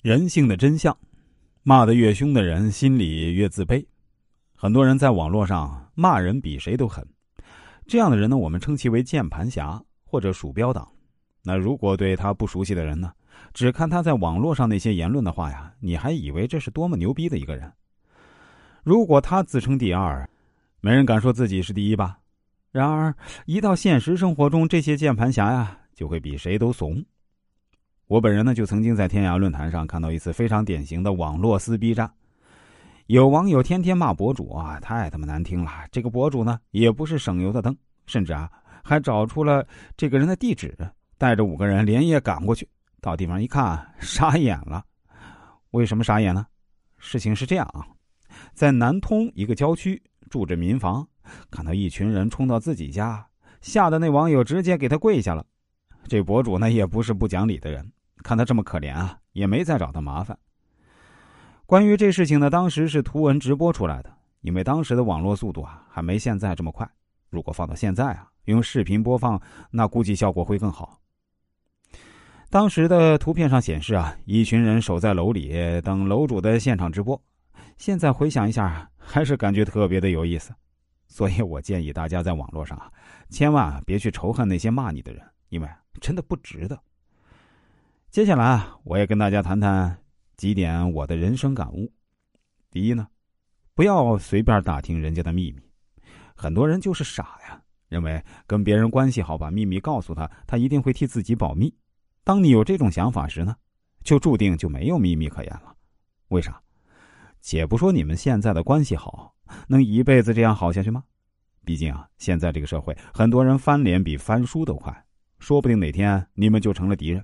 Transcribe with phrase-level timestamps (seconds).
[0.00, 0.96] 人性的真相，
[1.64, 3.84] 骂得越凶的人心里越自卑。
[4.54, 7.04] 很多人在网络上骂人比谁都狠，
[7.84, 10.88] 这样的人呢，我们称其为键盘侠或者鼠标党。
[11.42, 13.12] 那如果对他不熟悉的人呢，
[13.52, 17.72] 只看他在网络上那些言论的话呀，你还以为这是多么牛逼的一个人。
[18.84, 20.30] 如果他自称第二，
[20.80, 22.20] 没人敢说自己是第一吧？
[22.70, 23.12] 然而
[23.46, 27.04] 一到现实生活中，这些键盘侠呀，就会比谁都怂。
[28.08, 32.10] 我本人呢，就曾经在天涯论坛上看到一次非常典型的网络撕逼战。
[33.06, 35.70] 有网友天天骂博主啊，太他妈难听了。
[35.92, 38.50] 这个博主呢，也不是省油的灯，甚至啊，
[38.82, 40.74] 还找出了这个人的地址，
[41.18, 42.66] 带着五个人连夜赶过去。
[43.02, 44.82] 到地方一看，傻眼了。
[45.72, 46.46] 为什么傻眼呢？
[46.96, 47.84] 事情是这样啊，
[48.54, 51.06] 在南通一个郊区住着民房，
[51.50, 53.26] 看到一群人冲到自己家，
[53.60, 55.44] 吓得那网友直接给他跪下了。
[56.04, 57.86] 这博主呢，也不是不讲理的人。
[58.28, 60.38] 看他这么可怜啊，也没再找他麻烦。
[61.64, 66.86] 关于这事情呢，当时是图文直播出来的，因为当时的网络速度啊还没现在这么快。
[67.30, 71.00] 如果放到现在啊，用视频播放，那估计效果会更好。
[72.50, 77.18] 当时的图片上显示啊，一群人守在楼里等楼主的现场直播。
[77.78, 80.52] 现在回想一下，还是感觉特别的有意思。
[81.06, 82.92] 所以我建议大家在网络上啊，
[83.30, 86.78] 千万别去仇恨那些骂你的人，因为真的不值得。
[88.10, 89.98] 接下来，我也跟大家谈谈
[90.38, 91.92] 几点我的人生感悟。
[92.70, 93.06] 第一呢，
[93.74, 95.60] 不要随便打听人家的秘密。
[96.34, 101.72] 很多人就是傻呀，认为跟别人关系好，把秘密告诉他，他一定会替自己保密。
[102.24, 103.54] 当你有这种想法时呢，
[104.02, 105.74] 就注定就没有秘密可言了。
[106.28, 106.58] 为啥？
[107.42, 109.34] 且不说你们现在的关系好，
[109.68, 111.04] 能一辈子这样好下去吗？
[111.62, 115.04] 毕竟啊，现在这个社会，很多人翻脸比翻书都快，
[115.38, 117.22] 说不定哪天你们就成了敌人。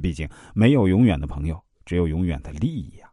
[0.00, 3.10] 毕竟没有永远的朋友，只有永远的利益呀。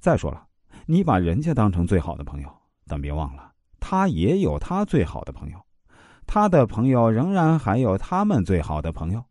[0.00, 0.46] 再说了，
[0.86, 2.52] 你把人家当成最好的朋友，
[2.86, 5.64] 但别忘了，他也有他最好的朋友，
[6.26, 9.24] 他的朋友仍然还有他们最好的朋友。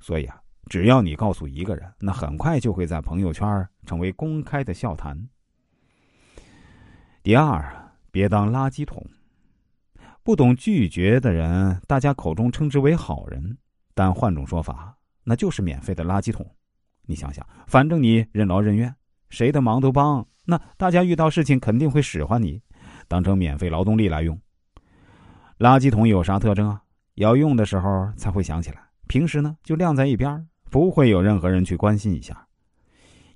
[0.00, 5.28] 所以啊，只要你告诉一个人，那很快就会在朋友圈成为公开的笑谈。
[7.22, 9.04] 第二，别当垃圾桶。
[10.24, 13.56] 不懂拒绝的人，大家口中称之为好人，
[13.94, 14.97] 但换种说法。
[15.28, 16.50] 那就是免费的垃圾桶，
[17.04, 18.94] 你想想，反正你任劳任怨，
[19.28, 22.62] 谁的忙都帮，那大家遇到事情肯定会使唤你，
[23.06, 24.40] 当成免费劳动力来用。
[25.58, 26.82] 垃圾桶有啥特征啊？
[27.16, 32.46] 要用的时候才会想起来，平时呢就晾在一边，不会有任何人去关心一下。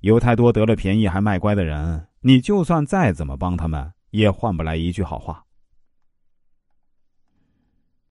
[0.01, 5.45] 有太多得了便宜还卖乖的人，你就算再怎么帮他们，也换不来一句好话。